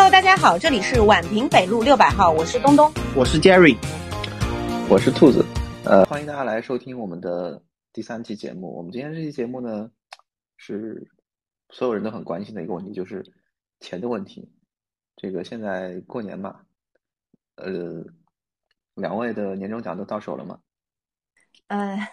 [0.00, 3.76] Hello，大家好，这里是宛平北路六百号，我是东东，我是 Jerry，
[4.88, 5.44] 我是兔子。
[5.84, 7.60] 呃，欢迎大家来收听我们的
[7.92, 8.72] 第三期节目。
[8.76, 9.90] 我们今天这期节目呢，
[10.56, 11.10] 是
[11.70, 13.24] 所有人都很关心的一个问题，就是
[13.80, 14.48] 钱的问题。
[15.16, 16.60] 这个现在过年嘛，
[17.56, 18.04] 呃，
[18.94, 20.60] 两位的年终奖都到手了吗？
[21.66, 22.12] 哎，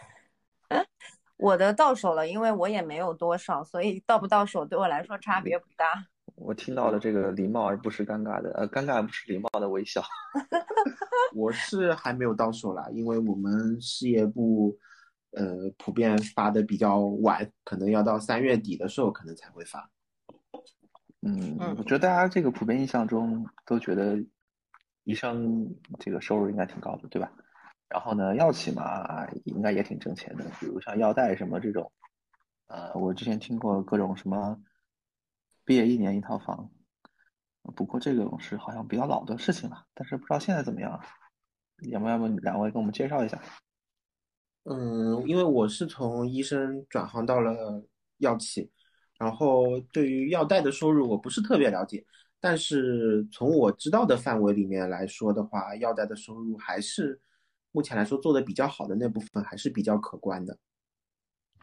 [1.37, 6.07] 我的到手了，因为我也没有多少，所以到不到手对我来说差别不大。
[6.35, 10.03] 我听到了这个礼貌而不是尴尬的，呃，尴尬而不是礼貌的微笑。
[11.33, 14.77] 我是还没有到手啦，因为我们事业部，
[15.31, 19.89] 呃，普遍发的比较晚，可能要到三月底的时候可能才会发。
[21.21, 24.21] 嗯，我觉得大家这个普遍印象中都觉得
[25.05, 27.31] 医生这个收入应该挺高的，对吧？
[27.87, 31.89] 然后呢，药企嘛，应该也挺挣钱的，比如像药代什么这种，
[32.67, 34.59] 呃，我之前听过各种什么。
[35.65, 36.71] 毕业一年一套房，
[37.75, 41.01] 不过这种是好像比较老的事情了，但是不知道现在怎么样。
[41.89, 43.37] 要不要不两位给我们介绍一下？
[44.63, 47.85] 嗯，因为我是从医生转行到了
[48.19, 48.71] 药企，
[49.19, 52.05] 然后对于药代的收入我不是特别了解，
[52.39, 57.19] 但是从我知道的范围里面来说的话，药代的收入还是
[57.73, 60.57] 目前来说做的比较好的那部分还是比较可观的。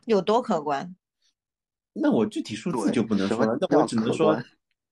[0.05, 0.95] 有多可观？
[1.95, 4.41] 那我具体数字就不能说了，那我只能说，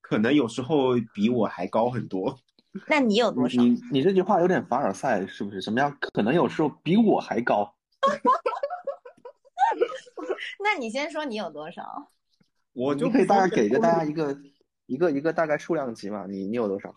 [0.00, 2.38] 可能有时候比我还高很多。
[2.86, 3.60] 那你有多少？
[3.60, 5.60] 你你这句话有点凡尔赛，是不是？
[5.60, 5.96] 什么样？
[6.12, 7.74] 可能有时候比我还高。
[10.62, 12.10] 那你先说你有多少？
[12.72, 14.38] 我就可以大概给个大家一个
[14.86, 16.26] 一个一个大概数量级嘛？
[16.28, 16.94] 你你有多少？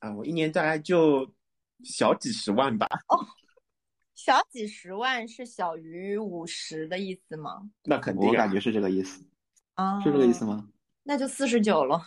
[0.00, 1.32] 啊，我一年大概就
[1.84, 2.86] 小几十万吧。
[3.08, 3.18] 哦。
[4.24, 7.68] 小几十万是小于五十的意思吗？
[7.82, 9.20] 那肯定，我感觉是这个意思
[9.74, 10.68] 啊，是这个意思吗？
[11.02, 12.00] 那就四十九了。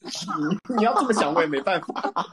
[0.00, 2.26] 你你要这么想，我也没办法。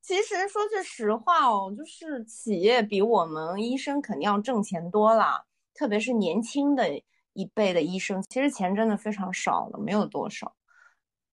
[0.00, 6.88] 其实说句实话哦，就是企业比我们医生肯定要挣钱多了，特别是年轻的
[7.34, 10.56] 一辈的医生，其实钱真的非常少了，没有多少。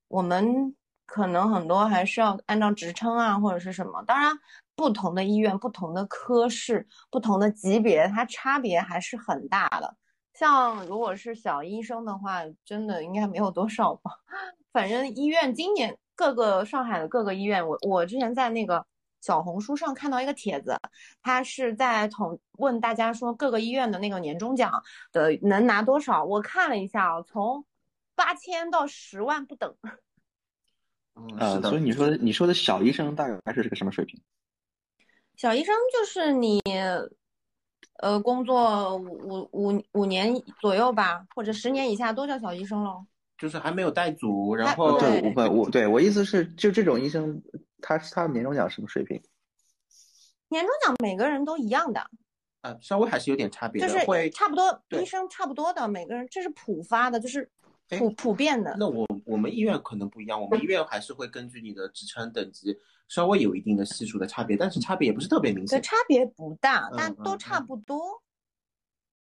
[0.07, 0.75] 我们
[1.09, 4.31] 可能很多还是要按照职称啊，或者是什么，当然。
[4.75, 9.93] 不同的医院、不同的科室、不同的级别，它差别还是很大的。
[10.33, 14.09] 像如果是小医生的话，真的应该没有多少吧。
[14.71, 18.85] 反正医院今年各个上海的各个医院，我我之前在那个
[19.19, 20.79] 小红书上看到一个帖子，
[21.21, 24.81] 他是在统问大家说各个医院的那个年终奖
[25.11, 26.23] 的能拿多少。
[26.23, 27.65] 我看了一下啊，从
[28.15, 29.75] 八千到十万不等。
[31.37, 34.19] 呃，所以你说你说的小医生大概是个什么水平？
[35.35, 36.61] 小医生就是你，
[37.99, 43.05] 呃，工作五五五年左右吧，或者十年以下都叫小医生喽。
[43.37, 47.41] 就是还没有带组，然后对，不，我对我意思是，就这种医生，
[47.81, 49.21] 他他年终奖什么水平？
[50.49, 52.05] 年终奖每个人都一样的。
[52.63, 57.49] 呃，稍微还是有点差别的，就是会差不多，医生差不多的，每个人这是普发的，就是
[57.97, 58.75] 普普遍的。
[58.77, 62.77] 那我我们医院可能不一样，我们医院还是会根据你的职称等级。
[63.07, 65.81] 稍微有一定的系数的差别，但是差别也不是特别明显。
[65.81, 68.21] 差别不大，但都差不多。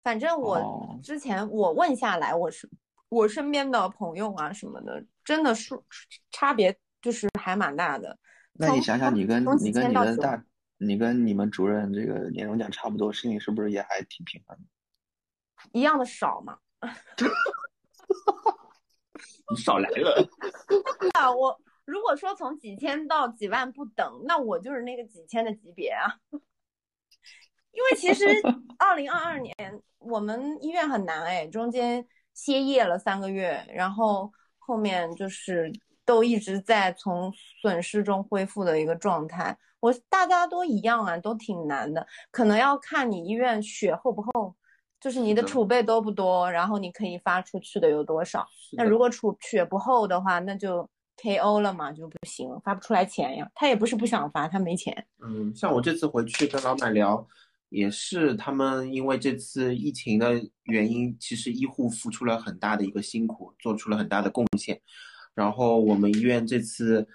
[0.04, 2.70] 反正我之前我问下来，我是
[3.08, 5.84] 我身边的朋友啊什么的，真的数
[6.30, 8.16] 差别就是还蛮大的。
[8.52, 10.44] 那你想想，你跟你跟你的大，
[10.78, 14.56] 你跟你们主任这个年终奖差不多，心里是不是也还挺平衡？
[15.72, 16.58] 一样的少嘛？
[19.50, 20.28] 你少来了。
[21.18, 21.60] 啊，我。
[21.86, 26.16] 如果说从几千到几万不等，那我就是那个几千的级别啊。
[26.30, 28.24] 因为其实
[28.78, 29.54] 二零二二年
[29.98, 35.70] 我们医院很难哎，中间歇业了三个月，然后后面就是
[36.06, 39.58] 都一直在从损失中恢复的一个状态。
[39.80, 44.56] 我大家都一样啊，都挺难的，可能要看你医院血厚不厚，
[45.04, 48.46] 就是你的储备多不多，然后你可以发出去的有多少。
[48.72, 50.88] 那如果储血不厚的话，那就。
[51.16, 51.60] K.O.
[51.60, 53.48] 了嘛就不行，发不出来钱呀。
[53.54, 55.06] 他也不是不想发，他没钱。
[55.24, 57.24] 嗯，像我这次回去跟老板聊，
[57.68, 60.32] 也是他们因为这次疫情的
[60.64, 64.80] 原因，其实医护付出了很大的一个辛苦，做出了很大的贡献。
[65.36, 67.06] 然后我们医院这次，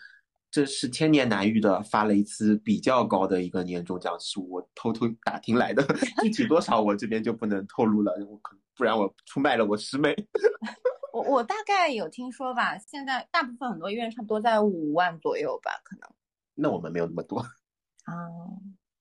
[0.52, 5.84] 这是千年难遇的，发了一次比较高的一个年终奖，是我偷偷打听来的，
[6.24, 10.16] 具体多少我这边就不能透露了，我可不然我出卖了我师妹。
[11.14, 16.10] 我我大概有听说吧，现在大部分很多医院差不多在五万左右吧，可能。
[16.56, 18.14] 那我们没有那么多啊，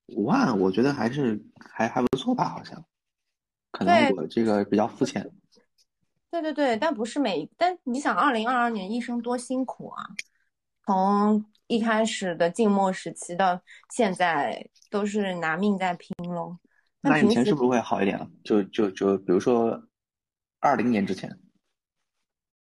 [0.09, 2.85] 五万我觉得还是还还不错吧，好像。
[3.71, 5.31] 可能我这个比较肤浅。
[6.31, 10.05] 对对对，但不是每，但你想，二零二二年医生多辛苦啊，
[10.89, 16.57] 从一开始的静默时期到现在，都是拿命在拼喽。
[17.03, 18.27] 那以前是不是会好一点啊？
[18.43, 19.83] 就就就比如说，
[20.61, 21.29] 二零年之前，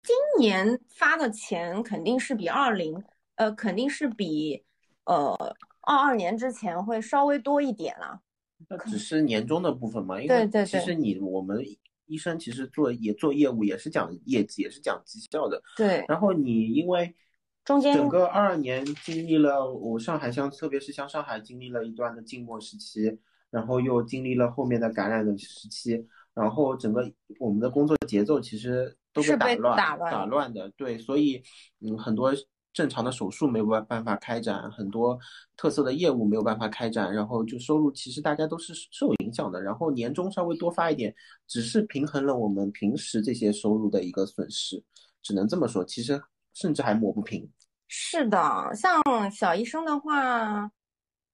[0.03, 4.63] 今年发的钱肯定是比二零，呃，肯定是比
[5.05, 5.35] 呃
[5.81, 8.21] 二二年之前会稍微多一点啦。
[8.69, 11.57] 那只是年终的部分嘛，因为其实你我们。
[12.05, 15.59] 医生其实做也做业务，也是讲业绩，也是讲绩效的。
[15.77, 16.03] 对。
[16.09, 17.15] 然后你因为
[17.65, 23.19] 中间整个二二年经历了我上海像特别是像上海经历了一段的静默时期，
[23.49, 30.69] 然后又经历了后面的感染的时期，然后整个我们的工作节奏其实都被打乱打打乱的。
[30.77, 31.41] 对，所以
[31.79, 32.33] 嗯很多。
[32.73, 35.15] 正常的手术没有办办法开展，很多
[35.55, 39.61] 特色的业务没有办法开展，然后就收入其实大家都是受影响的。
[39.61, 41.13] 然后年终稍微多发一点，
[41.47, 44.83] 只是平衡了我们平时这些收入的一个损失，
[45.21, 45.85] 只能这么说。
[45.85, 46.19] 其实
[46.53, 47.49] 甚至还抹不平。
[47.87, 50.71] 是的，像小医生的话，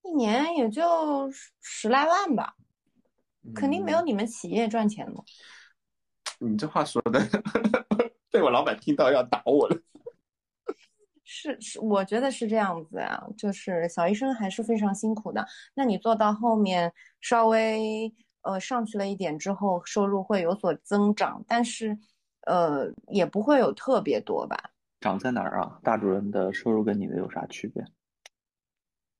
[0.04, 1.30] 一年也就
[1.62, 2.56] 十来万吧，
[3.56, 5.24] 肯定没有你们企业赚钱多。
[6.40, 7.20] 你这话说的，
[8.32, 9.78] 被我老板听到要打我了。
[11.24, 15.46] 是是，我觉得是这样子啊，就是小医生还是非常辛苦的。
[15.76, 18.12] 那你做到后面稍微
[18.42, 21.98] 呃上去了一点之后，收入会有所增长，但是
[22.48, 24.72] 呃也不会有特别多吧？
[25.00, 25.80] 长在哪儿啊？
[25.84, 27.84] 大主任的收入跟你的有啥区别？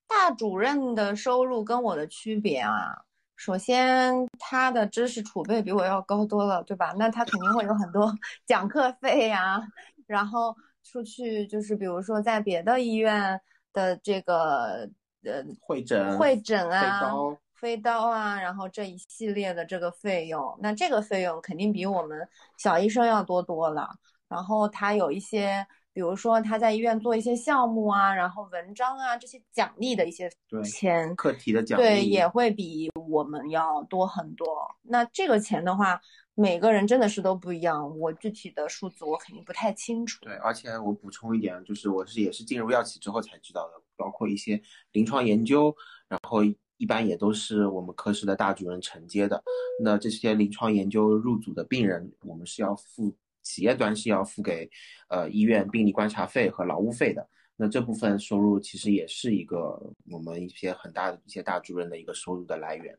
[0.08, 3.04] 大主任的收入跟我的区别啊，
[3.36, 6.94] 首先他的知识储备比我要高多了，对吧？
[6.98, 8.14] 那他肯定会有很多
[8.46, 9.62] 讲课费呀，
[10.06, 10.56] 然后。
[10.82, 13.40] 出去就是比如说在别的医院
[13.74, 14.90] 的这个
[15.24, 22.28] 呃会诊会诊啊飞刀飞刀啊，然后这一系列的这个费用，那这个费用肯定比我们
[22.58, 23.88] 小医生要多多了。
[24.30, 30.32] 然后他有一些，比如说他在医院做一些项目啊，然后文章啊这些奖励的一些
[30.64, 34.48] 钱，课题的奖励对也会比我们要多很多。
[34.84, 36.00] 那这个钱的话。
[36.36, 40.20] 每个人真的是都不一样，我具体的数字我肯定不太清楚。
[40.22, 44.62] 对，而且我补充一点，就是我是也是进入药企之后才知道的，包括一些
[44.94, 45.76] 临床研究，
[46.08, 46.42] 然后
[46.78, 49.44] 一般也都是我们科室的大主任承接的。
[49.84, 54.70] 那这些临床研究入组的病人，我们是要付企业端是要付给
[55.10, 57.30] 呃医院病例观察费和劳务费的。
[57.56, 59.78] 那这部分收入其实也是一个
[60.10, 62.98] 我们一些很大的一些大主任的一个收入的来源。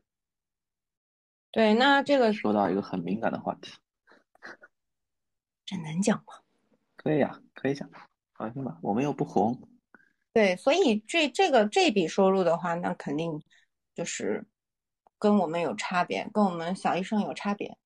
[1.51, 3.71] 对，那这个说到一个很敏感的话题，
[5.65, 6.33] 这能讲吗？
[6.95, 7.89] 可以呀，可以讲，
[8.35, 9.59] 放心吧，我们又不红。
[10.31, 13.41] 对，所以这这个这笔收入的话，那肯定
[13.95, 14.45] 就是
[15.17, 17.77] 跟我们有差别，跟我们小医生有差别。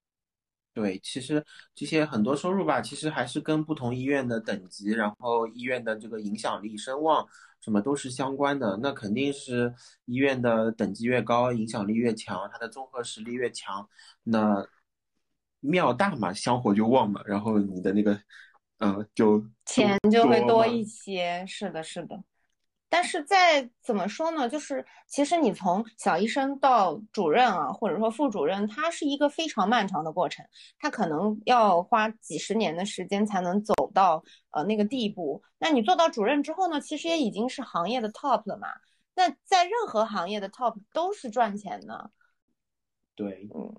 [0.76, 1.44] 对，其实
[1.74, 7.28] 这些很多收入吧，其实还是跟不同医院的等级，然后医院的这个影响力、声望。
[7.62, 9.74] 什么都是相关的，那肯定是
[10.06, 13.90] 医院的等级越高，影响力越强，它的综合实力越强，
[14.22, 14.68] 那
[15.62, 18.20] 庙大嘛，香火就旺嘛，然后你的那个，
[18.78, 21.44] 嗯，就钱就会多一些。
[21.48, 22.24] 是的，是的。
[22.96, 24.48] 但是在怎么说呢？
[24.48, 30.46] 就是其实你从小医生到主任啊，或者说副主任，他是一个非常漫长的过程，
[30.80, 35.44] 他可能要花几十年的时间才能走到呃那个地步。
[35.58, 38.70] 那你做到主任之后呢，其实也已经是行业的 top 了嘛。
[39.14, 42.10] 那在任何行业的 top 都是赚钱的。
[43.14, 43.76] 对，嗯。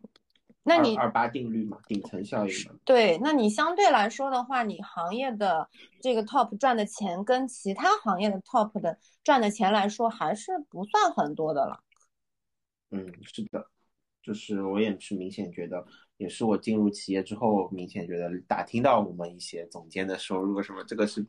[0.67, 2.73] 那你二八定律嘛，顶层效应嘛。
[2.85, 5.69] 对，那你相对来说的话，你行业的
[6.03, 11.79] 这个 top 赚的钱跟其他行业的 top 的赚的钱来说，还是不算很多的了。
[12.91, 13.65] 嗯，是的，
[14.21, 21.25] 就是我也是明显觉得，也是我进入企业之后，明显觉得打听到我们一些总监的收入什么，这个是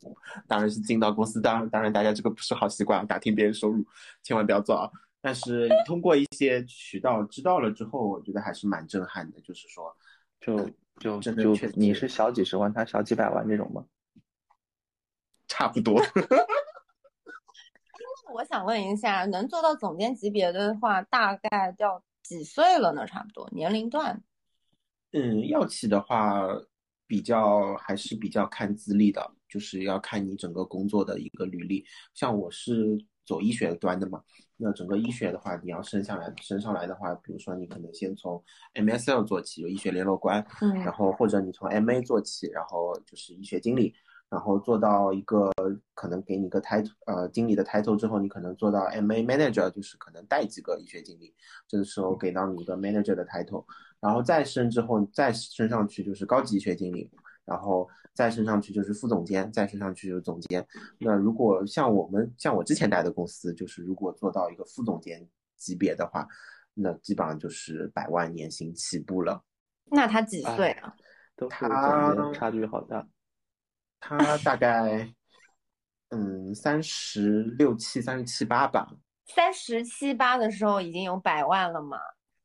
[0.47, 3.85] 当然是进到公司，当当然大家这个不是好习惯，打听别人收入
[4.23, 4.89] 千万不要做啊。
[5.19, 9.41] 但是通过一些渠道知道了之后，我觉得还是蛮震撼的。
[9.41, 9.95] 就是说，
[10.39, 10.69] 就
[10.99, 11.43] 就真的，
[11.75, 13.85] 你是小几十万，他小几百万这种吗？
[15.47, 15.99] 差不多。
[18.25, 23.05] 那我想问一下，能做到总监级别的话，大概要几岁了呢？
[23.07, 24.21] 差不多年龄段。
[25.11, 26.45] 嗯，药企的话，
[27.07, 31.85] 比较还是比较看资历的，就是要看你整个工作的一个履历。
[32.13, 34.21] 像我是走医学端的嘛。
[34.57, 43.93] 那整个医学的话，你要升下来，升上来的话，比如说你可能先从 MSL 做起，有医学联络官，嗯，然后或者你从 MA 做起，然后就是医学经理，
[44.29, 45.51] 然后做到一个
[45.93, 51.33] 可能给你个 title，呃，经理的 title 之后，你可能做到 MA manager，就是可能带几个医学经理，
[51.67, 53.63] 这个时候给到你一个 manager 的 title，
[53.99, 57.11] 然后再升之后再升上去就是高级医学经理，
[57.47, 60.67] 然后再升上去就是副总监，再升上去就是总监。
[60.99, 65.25] 那如果像我们像我之前待的公司，就是如果做到一个副总监
[65.55, 66.27] 级别的话，
[66.73, 69.41] 那基本上就是百万年薪起步了。
[69.85, 70.93] 那他几岁啊？
[71.37, 73.07] 都是总监，差距好大。
[74.01, 75.11] 他大概
[76.09, 78.87] 嗯三十六七、三十七八吧。
[79.25, 81.97] 三十七八的时候已经有百万了嘛？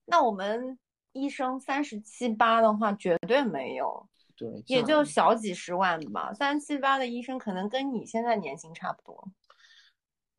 [0.04, 0.78] 那我们
[1.12, 4.08] 医生三十七八的话，绝对没有。
[4.36, 6.32] 对，也就小几十万吧。
[6.32, 9.28] 三七八的医生可能跟你现在年薪差不多。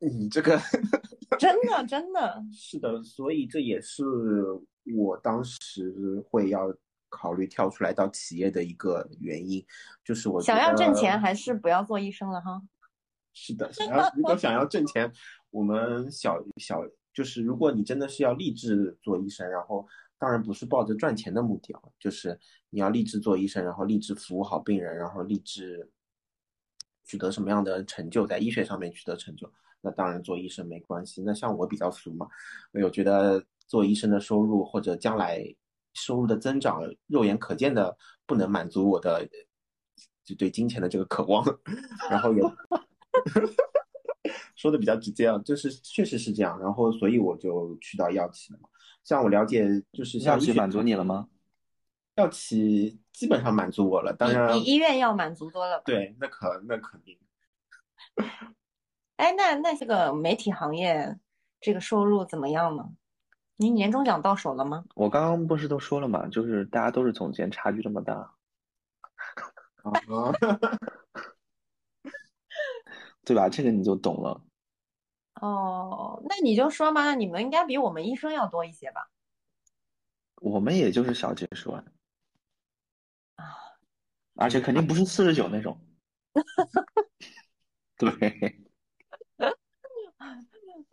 [0.00, 0.60] 你这个
[1.38, 4.04] 真的真的 是的，所以这也是
[4.96, 6.74] 我当时会要
[7.08, 9.64] 考虑跳出来到企业的一个原因，
[10.04, 12.60] 就是我想要挣钱，还是不要做医生了哈。
[13.32, 15.10] 是的，想要如果想要挣钱，
[15.50, 16.82] 我们小小
[17.14, 19.86] 就是如果你真的是要立志做医生，然后
[20.18, 22.38] 当然不是抱着赚钱的目的啊，就是
[22.74, 25.88] 你要立志做医生，然后立志服务好病人，然后立志
[27.04, 29.48] 取得什么样的成就，在医学上面取得成就。
[29.80, 31.22] 那当然做医生没关系。
[31.24, 32.26] 那像我比较俗嘛，
[32.72, 35.40] 我觉得做医生的收入或者将来
[35.92, 39.24] 收入的增长，肉眼可见的不能满足我的
[40.24, 41.46] 就对金钱的这个渴望。
[42.10, 42.42] 然后也
[44.56, 46.58] 说的比较直接啊，就是确实是这样。
[46.58, 48.68] 然后所以我就去到药企了嘛。
[49.04, 51.28] 像我了解，就是药企满足你了吗？
[52.16, 55.82] 药企基本上满足我了，当然比医院要满足多了。
[55.84, 57.18] 对，那可那肯定。
[59.16, 61.18] 哎，那那这个媒体行业
[61.60, 62.88] 这个收入怎么样呢？
[63.56, 64.84] 您年终奖到手了吗？
[64.96, 66.26] 我刚刚不是都说了嘛？
[66.26, 68.34] 就是大家都是总监，差距这么大，
[69.82, 69.92] 啊，
[73.24, 73.48] 对吧？
[73.48, 74.42] 这个你就懂了。
[75.40, 79.08] 哦，那你就说嘛，你们应该比我们医生要多一些吧？
[80.40, 81.93] 我们也就是小几十万啊，
[84.36, 85.78] 而且肯定不是四十九那种。
[87.96, 88.10] 对。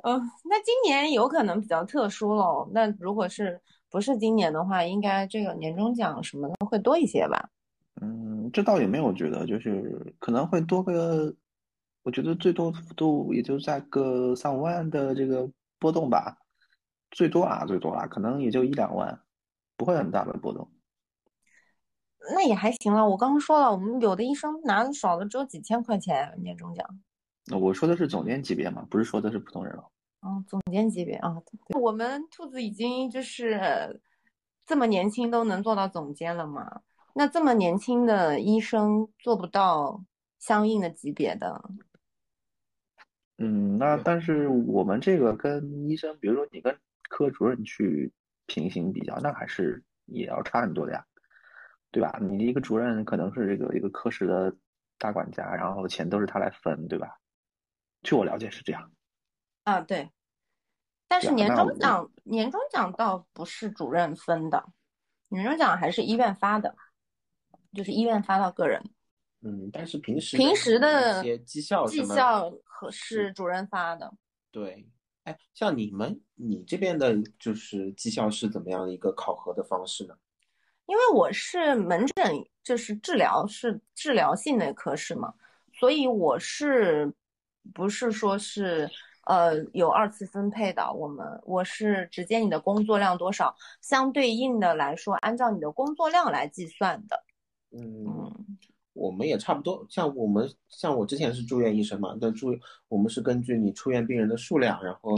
[0.04, 2.68] 嗯，那今年有可能比较特殊喽。
[2.74, 7.50] 那如果是不是今年的话，应该这个年终奖什么的会多一些吧？
[8.02, 11.36] 嗯，这倒也没有觉得，就是可能会多个，
[12.02, 16.36] 我觉得最多幅度也就在个三五万的这个波动吧，
[17.12, 19.22] 最多啊，最多啊，可能也就一两万，
[19.78, 20.68] 不会很大的波动。
[22.34, 23.08] 那也还行了。
[23.08, 26.86] 我刚刚说了，我们有的医生拿的少的只有几千块钱年终奖。
[27.48, 29.84] 那我说的是总监级别嘛，不是说的是普通人了。
[30.22, 31.36] 哦，总监级别啊，
[31.80, 34.00] 我们兔子已经就是
[34.66, 36.82] 这么年轻都能做到总监了嘛？
[37.16, 40.04] 那这么年轻的医生做不到
[40.38, 41.62] 相应的级别的？
[43.40, 46.78] 嗯，那但是我们这个跟医生，比如说你跟
[47.10, 48.14] 科主任去
[48.46, 51.04] 平行比较，那还是也要差很多的呀，
[51.92, 52.18] 对吧？
[52.22, 54.56] 你一个主任可能是这个一个科室的
[54.98, 57.20] 大管家，然后钱都是他来分，对吧？
[58.02, 58.92] 据我了解是这样。
[59.64, 60.10] 啊，对，
[61.08, 64.66] 但是年终奖年终奖倒不是主任分的，
[65.30, 66.76] 年终奖还是医院发的，
[67.74, 68.82] 就是医院发到个人。
[69.42, 74.14] 嗯，但是平时平时的绩效绩效和是主任发的。
[74.50, 74.88] 对，
[75.26, 80.16] 哎，像你们你这边的就是绩效是怎么样的一个考核的方式呢？
[80.92, 85.34] 因为我是门诊，就是治疗是治疗性的科室嘛，
[85.72, 87.10] 所以我是
[87.74, 88.90] 不是说是。
[89.26, 97.24] 呃，有二次分配的，我们我是直接你的工作量多少，相对应的来说，按照你的工作量来计算的。
[97.70, 98.34] 嗯，
[98.94, 102.48] 我们也差不多，像我们像我之前是住院医生嘛，那住
[102.90, 105.16] 我们是根据你出院病人的数量，然后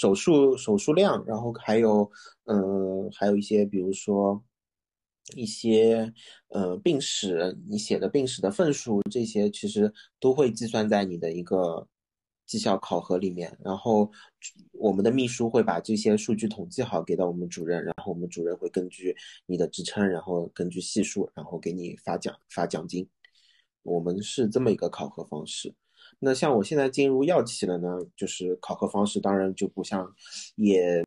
[0.00, 2.10] 手术手术量，然后还有
[2.44, 4.42] 嗯，还有一些比如说
[5.36, 6.12] 一些
[6.48, 11.86] 呃病史，你写的病史的份数这些，其实都会计算在你的一个。
[12.46, 14.12] 绩效考核里面，然后
[14.72, 23.08] 我们的秘书会把这些数据统计好给到我们主任，然后我们主任会根据你的职称，然后根据系数，然后给你发奖发奖金。
[23.82, 25.74] 我们是这么一个考核方式。
[26.18, 30.10] 那像我现在进入药企了呢，就是考核方式当然就不像，
[30.56, 31.04] 也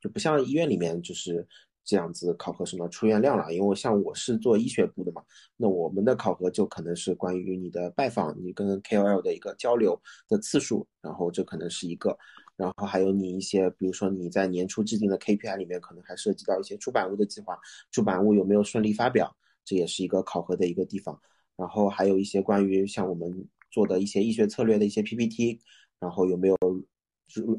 [0.00, 1.46] 就不像医院里面就是。
[1.84, 3.52] 这样子考核什么出院量了？
[3.52, 5.20] 因为像我是做医学部的嘛，
[5.56, 12.16] 那我们的考核就可能是关于你的拜访，你跟 KOL 的一个交流的次数，然后这可能是一个，
[12.54, 17.58] 然后还有你一些，比如说你在年初制定的 KPI 里面，可能还涉及到一些出版物的计划，
[17.90, 21.20] 出版物有没有顺利发表，这也是一个考核的一个地方。
[21.56, 23.28] 然后还有一些关于像我们
[23.72, 25.58] 做的一些医学策略的一些 PPT，
[25.98, 26.56] 然后有没有。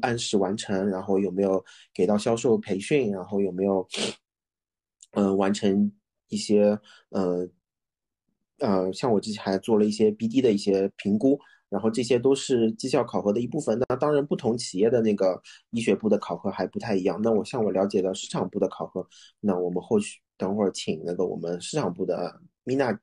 [0.02, 3.84] 按时完成，然后有没有给到销售培训，然后有没有
[5.14, 5.90] 嗯，完成
[6.28, 6.78] 一些，
[7.08, 7.48] 呃，
[8.58, 11.36] 呃，像我之前还做了一些 BD 的一些评估，
[11.68, 13.76] 然后这些都是绩效考核的一部分。
[13.88, 17.20] 那当然，不同企业的那个医学部的考核还不太一样。
[17.20, 19.04] 那我像我了解的市场部的考核，
[19.40, 22.96] 那我们后续等会儿请那个我们市场部的 Mina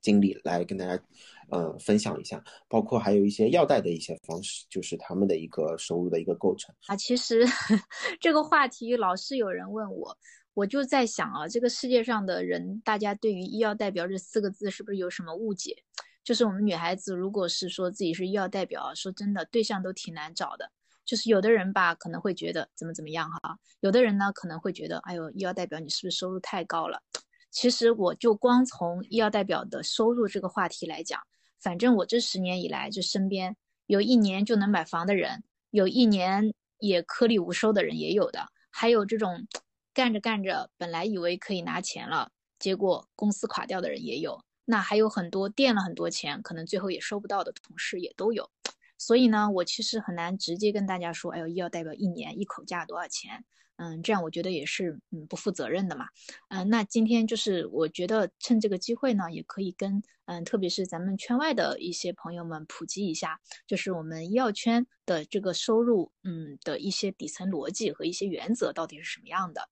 [0.00, 1.02] 经理来跟大家，
[1.50, 6.96] 呃，分享一下，包括还有一些药代的一些方式，就是他们的一个收入的一个构成啊。
[6.96, 7.44] 其实
[8.20, 10.16] 这个话题老是有人问我。
[10.54, 15.76] 我就在想啊，这个世界上的人，大家对于医药代表这四个字是不是有什么误解？
[16.24, 20.72] 就是我们女孩子如果是说自己是医药代表，说真的，对象都挺难找的。
[21.04, 27.02] 就是有的人吧，可能会觉得怎么怎么样哈，有的人呢可能会觉得，哎呦，医药代表你是不是收入太高了？
[27.50, 31.20] 其实我就光从医药代表的收入这个话题来讲，
[31.60, 39.46] 反正我这十年以来，就身边有一年就能买房的人，有一年也颗粒无收的人也有的，还有这种。
[39.94, 44.38] 干着干着，本来以为可以拿钱了，结果公司垮掉的人也有。
[44.66, 48.50] 那还有很多垫了很多钱，可能最后也收不到的同事也都有。
[48.98, 53.44] 所以呢，我其实很难直接跟大家说，哎呦，医药代表一年一口价多少钱？
[53.78, 56.06] 嗯，这样我觉得也是嗯不负责任的嘛。
[56.48, 69.68] 嗯，那今天就是我觉得趁这个机会呢，也可以跟嗯特别是咱们圈外的一些朋友们普及一下，就是我们医药圈的这个收入嗯的一些底层逻辑和一些原则到底是什么样的。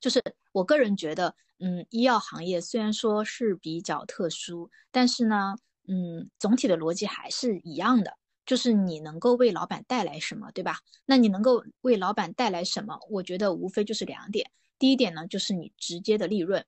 [0.00, 5.54] 就是我个人觉得，嗯，医药行业虽然说是比较特殊，但是呢，
[5.86, 8.17] 嗯，总体的逻辑还是一样的，
[8.48, 10.78] 就是你能够为老板带来什么，对吧？
[11.04, 12.98] 那你能够为老板带来什么？
[13.10, 14.50] 我觉得无非就是两点。
[14.78, 16.64] 第一点呢，就是你直接的利润，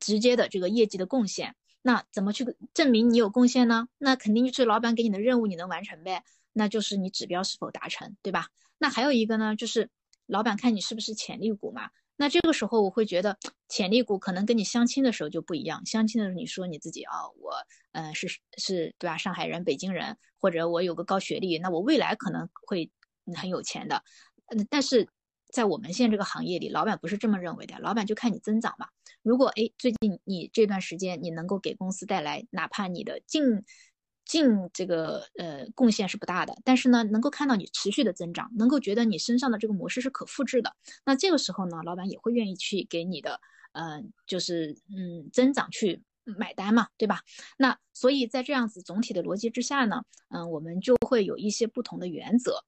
[0.00, 1.54] 直接的这个业绩的贡献。
[1.82, 3.88] 那怎么去证明你有贡献呢？
[3.98, 8.48] 那肯定就是老板给你的任务你能完成呗，那就是你指标是否达成，对吧？
[8.78, 9.90] 那还有一个呢，就是
[10.24, 11.90] 老板看你是不是潜力股嘛。
[12.22, 13.36] 那这个时候我会觉得
[13.68, 15.84] 潜力股可能跟你相亲的时候就不一样。
[15.84, 17.52] 相亲的时候你说你自己啊，我
[17.90, 19.16] 嗯是是对吧？
[19.18, 22.88] 上海人、北京人，或者我有个高学历，那我未来可能会
[23.34, 24.04] 很有钱的。
[24.54, 25.08] 嗯，但是
[25.52, 27.76] 在我们现在这个行业里，老板不是这么认为的。
[27.80, 28.86] 老板就看你增长嘛。
[29.24, 33.64] 如果哎最近你这段时间你能够给公司带来，哪怕你的净。
[34.24, 43.40] 净这个呃贡献是不大的，但是呢，能够看到你持续的增长，能够觉得你身上的这个模式是可复制的，那这个时候呢，老板也会愿意去给你的，
[43.72, 47.20] 嗯，就是嗯增长去买单嘛，对吧？
[47.58, 52.64] 那所以在这样子总体的逻辑之下呢，嗯，我们就会有一些不同的原则。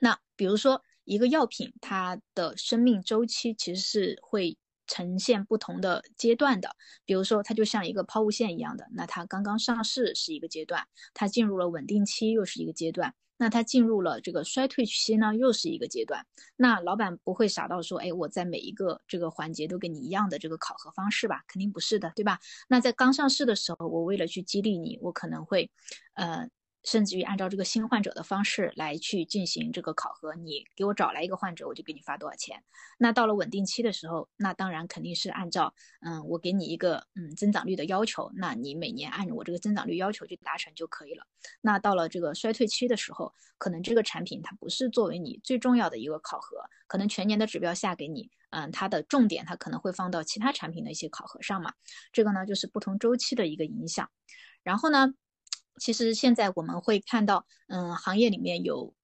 [0.00, 4.56] 那比如说一个药品，它的生命周期其实是会。
[4.88, 6.74] 呈现不同的阶段的，
[7.04, 16.26] 比如说它就像一个抛物线一样的，那它刚刚上市是一个阶段，它进入了稳定期又是一个阶段，那它进入了这个衰退期呢又是一个阶段。
[16.56, 21.44] 那老板不会傻到说，哎，我在每一个这个环节都跟你一样的这个考核方式吧？
[21.46, 22.40] 肯定不是的，对吧？
[22.68, 25.70] 那在刚上市的时候，我为了去激励你，我可能会，
[26.14, 26.48] 呃。
[26.84, 32.62] 甚至于按照这个新患者的方式来去进行这个考核，你给我找来一个患者，我就给你发多少钱。
[32.98, 41.26] 那到了稳定期的时候，那当然肯定是按照，嗯，我给你一个嗯增长率的要求，那你每年按我这个增长率要求去达成就可以了。
[41.60, 51.72] 那到了这个衰退期的时候，可能这个产品它不是作为你最重要的一个考核，可能全年的指标下给你，嗯，它的重点它可能会放到其他产品的一些考核上嘛。
[52.12, 54.08] 这个呢就是不同周期的一个影响。
[54.62, 55.12] 然后呢？
[55.78, 58.94] 其实现在我们会看到，嗯，行业里面有，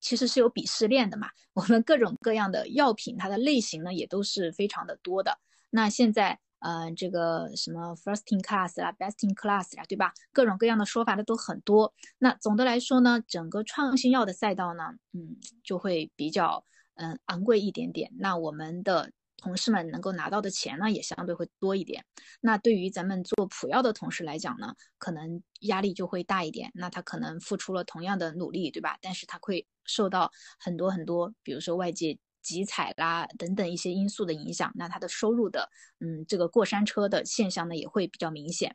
[0.00, 1.28] 其实是有鄙视链的嘛。
[1.52, 5.38] 我们各种各样的药品，它的类型呢也都是非常的多的。
[5.70, 10.12] 那现在，嗯，这个什么 first in class 啦，best in class 啦，对吧？
[10.32, 11.94] 各种各样的说法的都很多。
[12.18, 18.12] 那总的来说呢，整个创新药的赛道呢，嗯，就会比较，嗯，昂贵一点点。
[18.18, 19.10] 那我们的。
[19.44, 22.02] 同事们能够拿到的钱呢，也相对会多一点。
[22.40, 26.70] 那对于咱们做普药的同事来讲呢，可能压力就会大一点。
[26.74, 28.96] 那他可能付出了同样的努力，对吧？
[29.02, 34.72] 但是他会受到很多很多，比如说外界集采啦等等一些因素的影响。
[34.76, 35.68] 那他的收入的，
[36.00, 38.74] 嗯，这个过山车的现象呢，也会比较明显。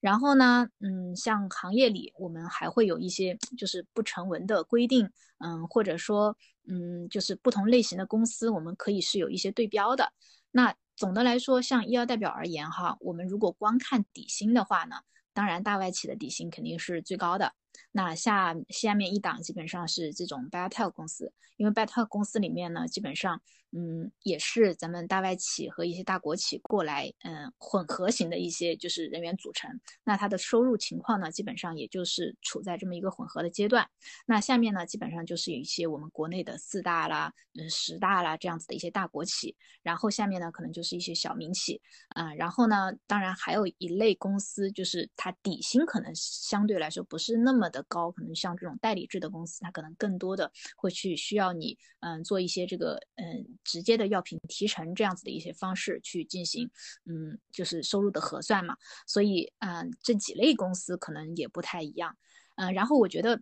[0.00, 6.36] 然后呢，嗯，像行业里我们还会有一些就是不成文的规定，嗯，或者说，
[6.68, 10.12] 嗯，就是不同类型的公司，我们可以是有一些对标的。
[10.50, 14.96] 那总的来说，像医药代表而言哈，我们如果光看底薪的话呢，
[15.32, 17.52] 当然大外企的底薪肯定是最高的。
[17.92, 23.40] 那下下面一档基本上是这种 biotech 公司，因为 biotech 公司里面呢，基本上
[23.72, 29.70] 嗯也是咱们大外企和一些大国企过来嗯混合型的一些就是人员组成。
[30.04, 33.88] 那它的收入情况呢，基本上也就是处在这么一个混合的阶段。
[34.26, 56.70] 那下面呢，基本上就是有一些我们国内的四大啦、嗯十大啦这样子的一些大国企，然后下面呢可能就是一些小民企啊，然后呢，当然还有一类公司，就是它底薪可能相对来说不是那么的高，可能像这种代理制的公司，它可能更多的会去需要你嗯做一些这个嗯直接的药品提成这样子的一些方式去进行
[57.04, 58.76] 嗯就是收入的核算嘛，
[59.06, 62.16] 所以嗯这几类公司可能也不太一样，
[62.56, 63.40] 嗯，然后我觉得。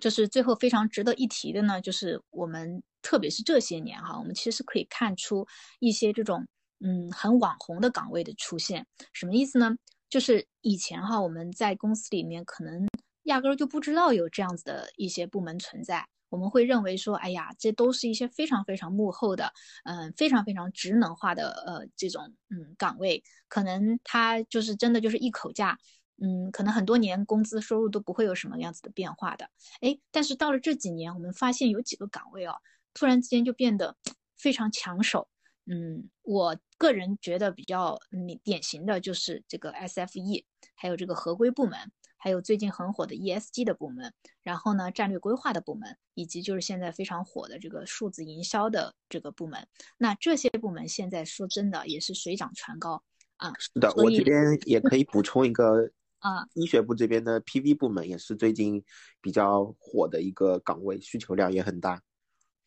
[0.00, 5.44] 就是最后非常值得一提的呢，就是我们特别是这些年哈，我们其实可以看出
[5.80, 6.46] 一些这种
[6.78, 8.86] 嗯很网红的岗位的出现。
[9.12, 9.74] 什么意思呢？
[10.08, 12.86] 就是以前哈我们在公司里面可能
[13.28, 19.52] 压根儿就不知道有这样子的一些部门存在，我们会认为说，哎呀，这都是一些非常非常幕后的，
[19.84, 25.78] 嗯，非常非常职能化的呃这种嗯岗位，可能他就是真的就是一口价。
[26.20, 29.48] 嗯，可能很多年工资收入都不会有什么样子的变化的，
[29.80, 32.56] 哎，但是到了这几年，我们发现有几个岗位哦，
[32.92, 33.94] 突然之间就变得
[34.36, 35.28] 非常抢手。
[35.70, 41.78] 嗯，我个人觉得比较嗯典型的就是这个 SFE，还有这个合规部门，
[42.18, 49.66] 还有最近很火的 ESG 的部门，然后呢战略规划的部门，以及就是现在非常火的这个数字营销的这个部门。
[49.96, 53.02] 那这些部门现在说真的也是水涨船高
[53.36, 53.52] 啊。
[53.58, 55.90] 是的，我这边也可以补充一个。
[56.18, 58.84] 啊，医学部这边的 PV 部门也是最近
[59.20, 62.02] 比较火的一个岗位，需求量也很大。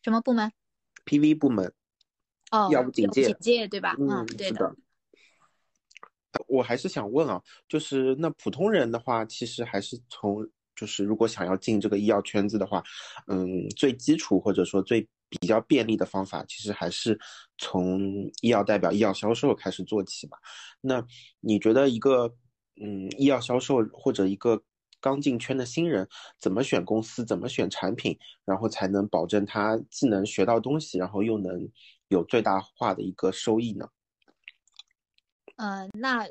[0.00, 0.50] 什么部门
[1.04, 1.70] ？PV 部门。
[2.50, 3.94] 哦，药物警戒，警戒对吧？
[4.00, 4.74] 嗯，对的。
[6.48, 12.82] 我还是想问啊，就是那普通人的话，其实还是从就是如果想要进这个医药圈子的话，
[13.26, 17.18] 嗯，最基础或者说最比较便利的方法，其实还是
[17.58, 18.00] 从
[18.40, 20.36] 医药代表、医药销售开始做起嘛。
[20.80, 21.04] 那
[21.40, 22.34] 你觉得一个？
[22.80, 24.60] 嗯，医药销售或者一个
[24.98, 26.08] 刚进圈的新人，
[26.40, 31.68] 怎么选公司，怎么选产品，然后才能保证他既能学到东西，然后又能
[32.08, 33.86] 有最大化的一个收益呢？
[35.56, 36.28] 呃，那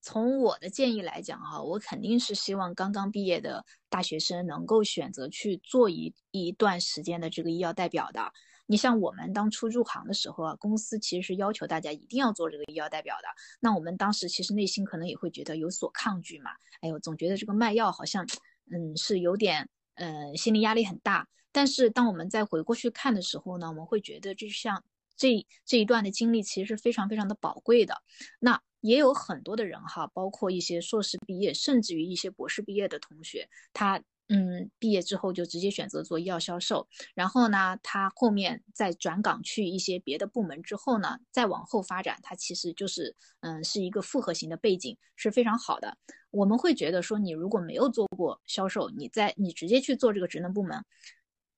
[0.00, 8.32] 从我的建议来讲哈，我肯定是希望刚刚毕业的大学生能够选择去做一一段时间的这个医药代表的。
[8.66, 13.26] 你像我们当初入行的时候啊，公司其实是要求大家一定要做这个医药代表的。
[13.58, 16.52] 那我们当时其实内心可能也会觉得有所抗拒嘛。
[16.80, 18.24] 哎呦，总觉得这个卖药好像，
[18.70, 21.26] 嗯，是有点，嗯，心理压力很大。
[21.52, 24.82] 但是当我们再回过去看的时候呢，我们会觉得就像
[25.20, 27.94] 这这一段的经历其实是非常非常的宝贵的。
[28.40, 34.02] 那也有很多的人哈，包括一些硕士毕业，甚至于一些博士毕业的同学，他。
[34.32, 45.98] 嗯，毕业之后就直接选择做医药销售，然后呢，他后面再转岗去一些别的部门之后呢，再往后发展，他其实就是嗯，是一个复合型的背景，是非常好的。
[46.30, 50.80] 我们会觉得说，你如果没有做过销售，你在你直接去做这个职能部门，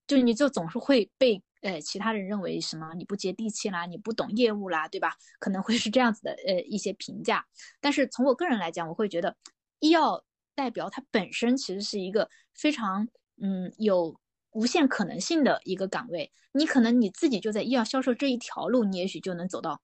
[0.07, 5.15] 就你就总是会被呃其他人认为什么你不接地气啦，你不懂业务啦，对吧？
[5.39, 7.43] 可能会是这样子的呃一些评价。
[7.81, 9.35] 但是从我个人来讲，我会觉得
[9.79, 10.23] 医药。
[10.55, 13.07] 代表它本身其实是一个非常
[13.41, 14.15] 嗯有
[14.51, 19.81] 无限可能性的一个岗位，你可能你自己就在医药销售这一条路，你也许就能走到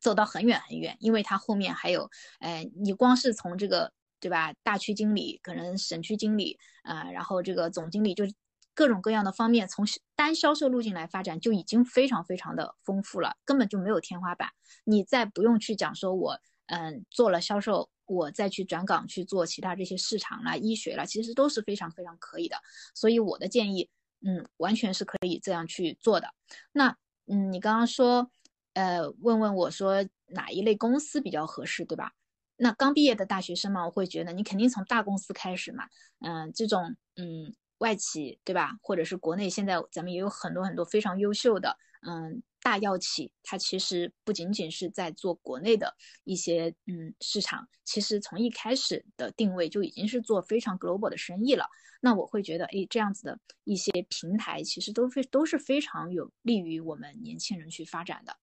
[0.00, 2.08] 走到很远很远，因为它后面还有，
[2.38, 8.24] 哎，你光是从这个对吧，大区经理，可能省区经理啊，然后这个总经理，就
[8.74, 14.50] 各种各样的方面，从单销售路径来发展，就已经非常非常的丰富了，根本就没有天花板，
[14.84, 17.90] 你再不用去讲说我嗯做了销售。
[18.06, 22.56] 我再去转岗去做其他这些市场啦、医学啦，其实都是非常非常可以的。
[22.92, 23.88] 所以我的建议，
[24.26, 26.26] 嗯，完全是可以这样去做的。
[26.72, 26.96] 那，
[27.28, 28.28] 嗯，你刚刚说，
[28.74, 32.10] 呃，问问我说哪一类公司比较合适，对吧？
[32.56, 35.84] 那刚毕业的大学生嘛，我会觉得你肯定从大公司开始嘛，
[36.18, 38.78] 嗯，这种，嗯，外企，对吧？
[38.80, 41.76] 或者是国内现在咱们也有很多很多非常优秀的，
[42.08, 42.42] 嗯。
[42.62, 51.64] 大药企，它其实不仅仅是在做国内的一些嗯市场，其实从一开始的定位就已经是做非常 global 的生意了。
[52.02, 58.36] 那我会觉得，哎，这样子的一些平台，其实都非都是非常有利于我们年轻人去发展的。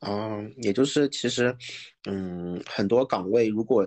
[0.00, 1.54] 嗯，也就是其实，
[2.08, 3.86] 嗯，很多岗位，如果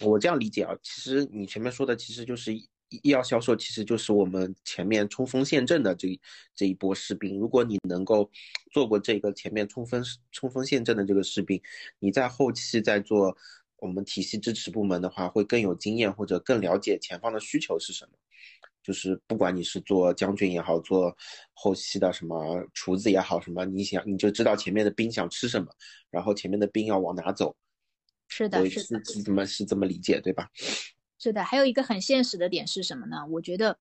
[0.00, 2.52] 我这样理解啊，其实你前面说的其实就是。
[2.90, 6.18] 医药销售其实就是我们前面冲锋陷阵的这
[6.54, 7.38] 这一波士兵。
[7.38, 8.30] 如果你能够
[8.72, 11.60] 做过这个前面冲锋冲锋陷阵的这个士兵，
[11.98, 13.36] 你在后期在做
[13.76, 18.12] 我们体系支持部门的话，会更有经验或者更了解前方的需求是什么。
[18.82, 21.14] 就是不管你是做将军也好，做
[21.52, 25.70] 后期的什么厨子也好，什么你想你就知道前面的兵想吃什么，
[26.10, 27.54] 然后前面的兵要往哪走。
[28.38, 30.48] 是的，是的，是这么是这么理解对吧？
[31.18, 33.26] 是的，还有一个很现实的点是什么呢？
[33.30, 33.78] 我觉得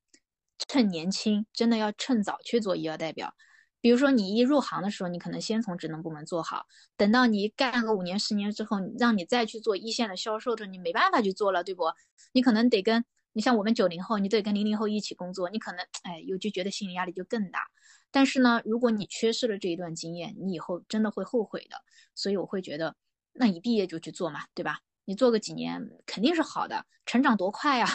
[0.68, 3.36] 趁年轻，真的要趁早去做医药代表。
[3.80, 6.66] 比如说你一入行的时候，你可能先从职能部门做好，
[6.96, 11.84] 等到你干个五年十年之后，让你再去做一线的销售的，你没办法去做了，对不？
[12.32, 17.68] 你可能得跟你像我们九零后，你得跟零零后一起工作，你可能哎，有就觉得心理压力就更大。
[18.10, 21.78] 但是呢，如果你缺失了这一段经验，你以后真的会后悔的。
[22.16, 22.96] 所以我会觉得，
[23.38, 24.80] 那一毕业就去做嘛，对吧？
[25.06, 27.88] 你做个几年肯定是好的，成长多快呀！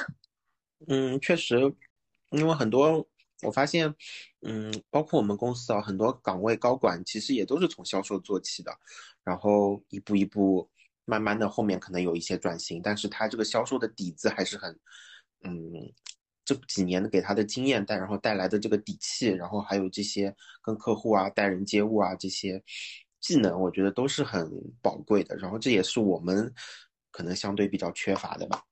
[0.88, 1.56] 嗯，确实，
[2.30, 3.06] 因为很多
[3.42, 3.94] 我发现，
[4.40, 8.72] 嗯，包括我们公司啊，很多岗位高管其实也都是从销售做起的，
[9.24, 10.70] 然后一步一步，
[11.04, 14.72] 慢慢的后面可能有一些转型，但是他这个销售的底子还是很，
[15.44, 15.92] 嗯，
[16.44, 22.62] 这几年给他的经验带，然后带来的这个底气，然后还有这些跟客户啊、待人接物啊这些
[23.22, 26.52] 技能，我觉得都是很宝贵的，然后这也是我们。
[27.14, 28.62] 可能相对比较缺乏的吧。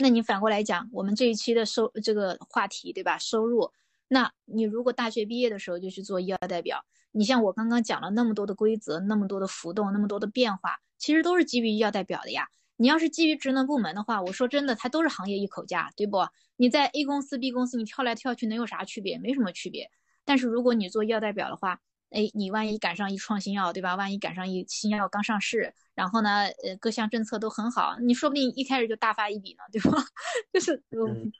[0.00, 3.16] 那你反过来讲，我们这一期的收这个话题，对吧？
[3.16, 3.70] 收入，
[4.08, 12.48] 那你如果大学毕业的时候就去做医药代表，你像我刚刚讲了那么多的规则，那么多的浮动，那么多的变化，其实都是基于医药代表的呀。
[12.76, 16.26] 你要是基于职能部门的话，我说真的，它都是行业一口价，对不？
[16.56, 19.16] 你在 A 公司、B 公司，你跳来跳去能有啥区别？
[19.16, 19.88] 没什么区别。
[20.24, 23.96] 但是如果你做医药代表的话，哎，你万一赶上一创新药，对吧？
[23.96, 29.98] 万一赶上一新药刚上市，然后呢，呃，各项政策都很好，你说不定一开始就大发一笔呢，对吧？
[30.52, 31.30] 就是嗯，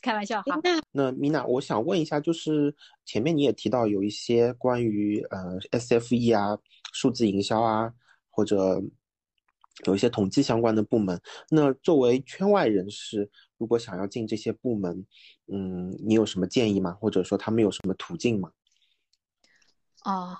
[0.00, 0.60] 开玩笑哈。
[0.92, 6.56] 那米娜，我想问一下，就是前面你也提到有一些关于呃 SFE 啊、
[6.92, 7.92] 数字营销啊，
[8.30, 8.80] 或者
[9.86, 11.20] 有一些统计相关的部门。
[11.50, 15.04] 那作为圈外人士，如果想要进这些部门，
[15.48, 16.92] 嗯，你有什么建议吗？
[17.00, 18.50] 或者说他们有什么途径吗？
[20.04, 20.36] 哦，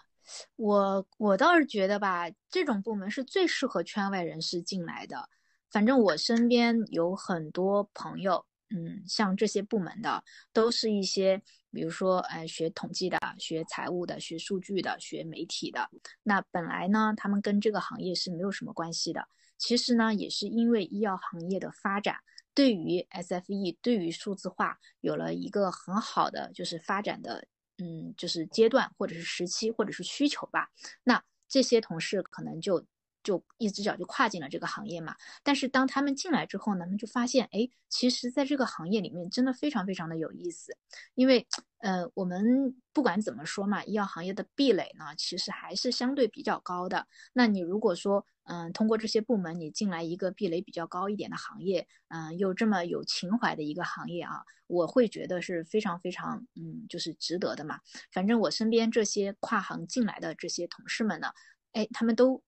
[0.56, 5.28] 我我倒是觉得吧，这种部门是最适合圈外人士进来的。
[5.70, 10.22] 反正我身边有很多朋友，嗯，像这些部门的，
[10.52, 15.88] 都是一些，比如说，呃，学统计的、学财务的、学数据的、学媒体的。
[16.22, 19.26] 那本来呢，他们跟这个行业是没有什么关系的。
[19.56, 22.16] 其实呢，也是因为医药行业的发展，
[22.52, 27.46] 对于 SFE，对于数字化有了一个很好的就是发展的。
[27.82, 30.68] 嗯，就是阶段，或者是时期，或者是需求吧。
[31.02, 32.84] 那这些同事可能就
[33.22, 35.14] 就一只脚就跨进了这个行业嘛。
[35.42, 40.76] 但是当他们进来之后呢，他们就发现，哎，其实在这个行业里面真的非常非常的有意思。
[41.14, 41.46] 因为，
[41.78, 47.06] 呃，我们不管怎么说嘛，医药行业的壁垒呢，其实还是相对比较高的。
[47.32, 57.78] 那你如果说，嗯，通过这些部门你进来一个壁垒比较高一点的行业，嗯，又这么有情怀的一个行业啊，我会觉得是非常非常，嗯，就是值得的嘛。
[58.10, 61.28] 反正我身边这些跨行进来的这些同事们呢，
[61.72, 62.42] 哎，他们都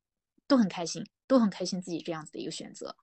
[0.46, 2.96] 都很开心，都很开心自己这样子的一个选择。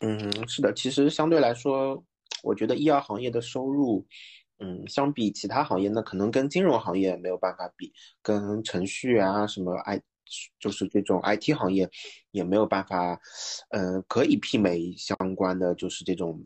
[0.00, 2.04] 嗯，是的，其实相对来说，
[2.42, 4.06] 我觉得医药行业的收入，
[4.58, 10.02] 嗯，相比其他行业，那可能跟金融行业没有办法比，跟程序啊什么 I。
[10.58, 11.88] 就是这种 IT 行业
[12.30, 13.20] 也没有办法，
[13.68, 16.42] 呃，可以媲美相关的，就是这种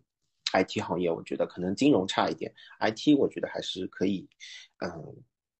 [0.52, 1.08] IT 行业。
[1.08, 4.28] 我觉得可能金融差一点，IT 我觉得还是可以，
[4.84, 4.90] 嗯，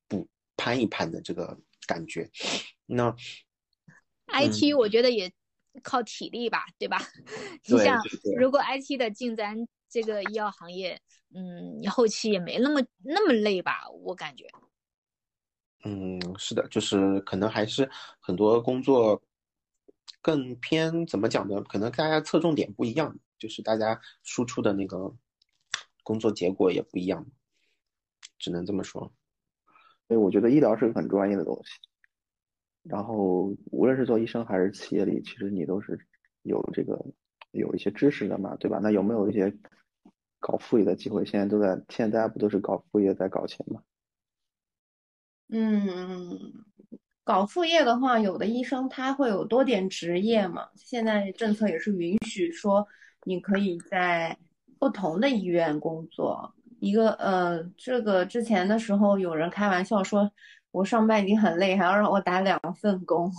[0.09, 1.57] 补攀一攀的这个
[1.87, 2.29] 感觉。
[2.87, 3.15] 那
[4.29, 5.33] IT 我觉得也
[5.83, 6.99] 靠体力吧，对吧？
[7.67, 7.99] 你像
[8.39, 9.57] 如果 IT 的进咱
[9.89, 11.01] 这个医药行业，
[11.35, 13.89] 嗯，你后期也没那么那么累吧？
[14.03, 14.47] 我感觉。
[15.85, 17.89] 嗯，是的，就是可能还是
[18.19, 19.23] 很多工作
[20.21, 21.63] 更偏怎么讲呢？
[21.63, 25.15] 可能大家侧重点不一样，就是大家输出的那个
[26.03, 27.25] 工作结果也不一样，
[28.39, 29.13] 只能这么说。
[30.09, 31.88] 所以我觉得医疗是个很专业的东西。
[32.83, 35.99] 然后无论是做医生还是企业里，其实你都是
[36.43, 36.99] 有这个
[37.51, 38.79] 有一些知识的嘛，对吧？
[38.83, 39.55] 那有没有一些
[40.41, 41.25] 搞副业的机会？
[41.25, 43.83] 现在都在，现在大家不都是搞副业在搞钱吗？
[45.51, 46.39] 嗯，
[47.25, 50.69] 搞副业的话，有的医生他会有多点职业嘛。
[50.77, 52.87] 现在政策也是允许说，
[53.25, 54.37] 你可以在
[54.79, 56.55] 不同的医院工作。
[56.81, 60.31] 一个呃，这个之前的时候有人开玩笑说，
[60.79, 63.31] 我上班已经很累，还要让我打两份工，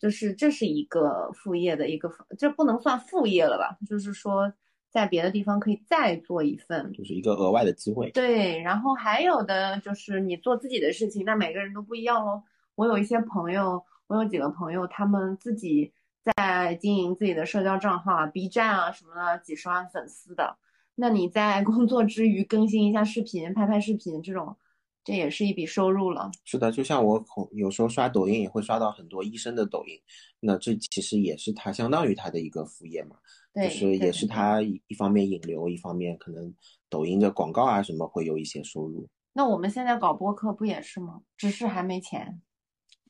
[0.00, 3.78] 就是这是一个副业的一个，这不能算副业了吧？
[3.88, 4.52] 就是说。
[4.94, 8.08] 在别的地方可以再做一份，就是一个额外的机会。
[8.12, 12.40] 对，然后还有的就是你做自己的事情，那每个人都不一样喽。
[12.76, 20.56] 我有一些朋友，我有几个朋友，他们自己在经营自己的社交账号啊，B 站啊什么的，几十万粉丝的。
[20.94, 24.56] 那你在工作之余更新一下视频，拍拍视频，这种
[25.04, 26.30] 这也是一笔收入了。
[26.44, 30.00] 是的，就像我有时候刷抖音也会刷到很多医生的抖音，
[30.40, 33.16] 那这其实也是他相当于他的一个副业嘛，
[33.54, 36.52] 就是也是他一方面引流，一方面可能
[36.88, 39.06] 抖音的广告啊什么会有一些收入。
[39.34, 41.20] 那我们现在搞播客不也是吗？
[41.36, 42.40] 只是还没钱。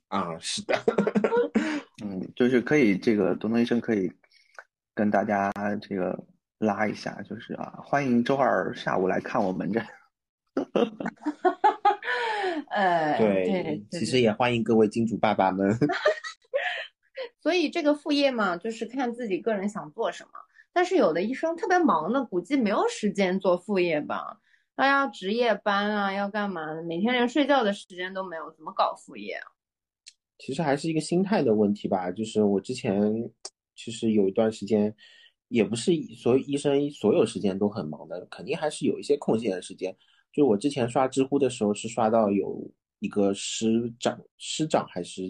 [0.09, 0.74] 啊，是的。
[2.04, 4.11] 嗯，就是可以，这个东东医生可以
[4.94, 6.18] 跟大家这个
[6.59, 9.85] 拉一下，就是啊，欢迎周二下午来看我门诊。
[12.74, 15.70] 呃，对，其实也欢迎各位金主爸爸们。
[17.40, 20.30] 所以这个副业嘛，就是看自己个人想做什么。
[20.72, 24.40] 但是有的医生特别忙的，估计没有时间做副业吧。
[24.74, 26.82] 他要值夜班啊，要干嘛的？
[26.82, 29.46] 每天连睡觉的时间都没有，怎么搞副业啊？
[30.38, 32.10] 其实还是一个心态的问题吧。
[32.10, 33.30] 就是我之前
[33.76, 34.92] 其实有一段时间，
[35.46, 39.96] 也不是所有医生所有时间都很忙的，肯定还是有一些空闲的时间。
[40.35, 45.23] 就我之前刷知乎的时候，是刷到有一个师长、师长还是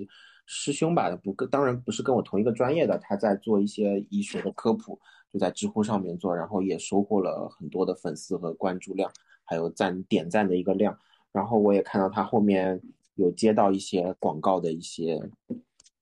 [0.47, 4.99] 师兄吧，不跟，当然不是跟我同一个专业的，他在做一些医学的科普，
[5.31, 9.11] 就在知乎上面做，然后也收获了很多的粉丝和关注量。
[9.47, 10.99] 还有赞点赞的一个量，
[11.31, 12.81] 然后我也看到他后面
[13.17, 15.21] 有接到一些广告的一些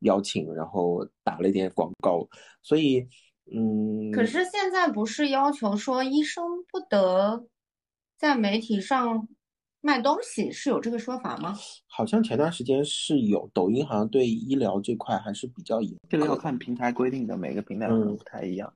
[0.03, 2.25] 邀请，然后打了一点广告，
[2.63, 3.09] 所以，
[3.53, 4.13] 嗯。
[4.13, 7.45] 可是现在不是要求说医生不得
[8.23, 9.27] 在媒体上
[9.81, 11.59] 卖东西，是有这个说法吗？
[11.89, 15.93] 好像前段时间是有，抖音好像对医疗这块还是比较严。
[16.09, 18.73] 这个要看平台规定的，每个平台可能不太一样。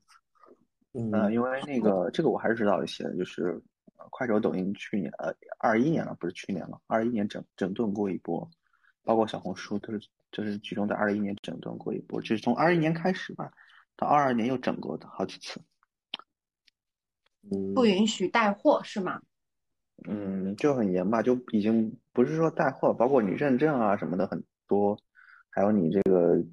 [0.94, 3.62] 嗯，因为那个这个我还是知道一些，就是。
[4.10, 8.48] 快手、抖音去年呃二一年了，不是去年了，二一年整整顿过一波，
[9.02, 13.50] 包括小红书都是就是集中在二一年整顿过一波，就是从二一年开始吧，
[13.96, 15.60] 到二二年又整过的好几次。
[17.50, 19.20] 嗯，不允许带货是吗？
[20.04, 24.96] 嗯，就很严吧，就已经不是说带货，包括你认证啊什么的很多，
[25.50, 26.44] 还有你这个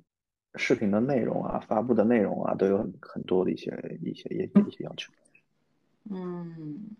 [0.56, 4.30] 视频的内容啊、发布的内容啊，都有很很多的一些一些
[4.68, 5.12] 一些要求。
[6.10, 6.96] 嗯。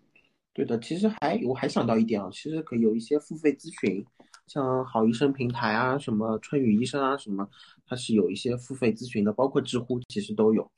[0.56, 4.06] 对的，其实还我还想到一点啊，其实可以有一些付费咨询，
[4.46, 7.50] 像好医生平台啊，什么春雨医生啊，什么，
[7.84, 10.70] 它是有一些付费咨询的，包括知乎其实都有，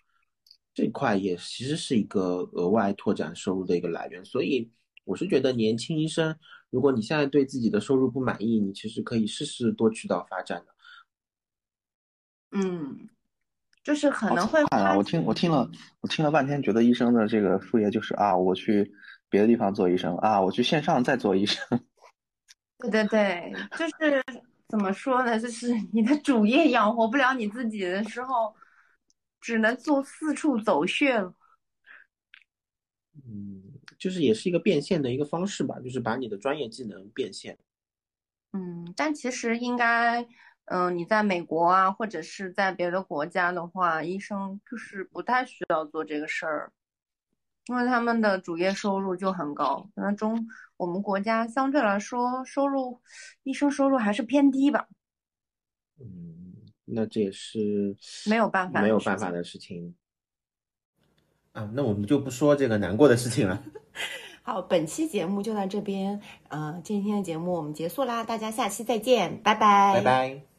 [0.72, 4.24] 这块也其实是一个额外拓展收入的一个来源。
[4.24, 4.66] 所以
[5.06, 6.36] 我是觉得年轻医生，
[6.68, 10.66] 如果你现在对自己的收入不满意，你其实可以试试多渠道发展的。
[12.50, 13.08] 嗯，
[13.82, 14.62] 就是可能会。
[14.64, 15.70] 啊，我听我听了
[16.02, 18.92] 我听了半天，觉得医生的这个副业就是啊，我去。
[19.28, 21.60] 别的地方做医生啊，我去线上再做医生。
[22.78, 24.22] 对对对，就是
[24.68, 25.36] 怎么说呢？
[25.36, 28.54] 就是你的主业养活不了你自己的时候，
[29.40, 31.34] 只能做四处走穴了。
[33.14, 33.65] 嗯，
[33.98, 37.58] 就是也是一个变现的一个方式吧，就是把你的专业技能变现。
[38.52, 40.26] 嗯，但其实应该，
[40.66, 46.72] 嗯，你在美国啊，或者是在别的国家的话，医生就是不太需要做这个事儿。
[47.68, 53.00] 因为他们的主业收入就很高，那中我们国家相对来说收入，
[53.42, 54.86] 医生收入还是偏低吧。
[55.98, 56.54] 嗯，
[56.84, 57.96] 那这也是
[58.30, 59.96] 没有办法没有办法的事情。
[61.56, 63.62] 啊，那我们就不说这个难过的事情了。
[64.44, 70.55] 好，本期节目就到这边，呃，今天的节目我们结束啦，大家下期再见，拜拜，拜拜。